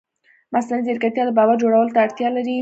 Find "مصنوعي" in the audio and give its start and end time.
0.53-0.83